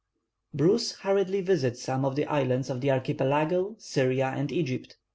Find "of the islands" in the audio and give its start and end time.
2.05-2.71